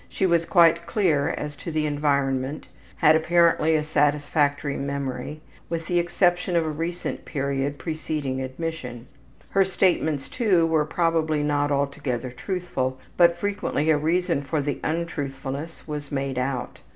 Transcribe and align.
She 0.09 0.25
was 0.25 0.45
quite 0.45 0.87
clear 0.87 1.29
as 1.29 1.55
to 1.57 1.69
the 1.69 1.85
environment, 1.85 2.65
had 2.95 3.15
apparently 3.15 3.75
a 3.75 3.83
satisfactory 3.83 4.75
memory, 4.75 5.41
with 5.69 5.85
the 5.85 5.99
exception 5.99 6.55
of 6.55 6.65
a 6.65 6.69
recent 6.69 7.23
period 7.23 7.77
preceding 7.77 8.41
admission. 8.41 9.05
Her 9.51 9.63
statements, 9.63 10.27
too, 10.27 10.65
were 10.65 10.85
probably 10.85 11.43
not 11.43 11.71
altogether 11.71 12.31
truthful, 12.31 12.97
but 13.15 13.37
frequently 13.37 13.91
a 13.91 13.97
reason 13.99 14.41
for 14.41 14.59
the 14.59 14.79
untruthfulness 14.83 15.87
was 15.87 16.11
made 16.11 16.39
out. 16.39 16.79